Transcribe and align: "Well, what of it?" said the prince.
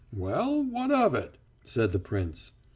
"Well, 0.11 0.63
what 0.63 0.89
of 0.89 1.13
it?" 1.13 1.37
said 1.63 1.91
the 1.91 1.99
prince. 1.99 2.53